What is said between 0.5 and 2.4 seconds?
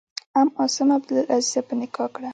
عاصم عبدالعزیز په نکاح کړه.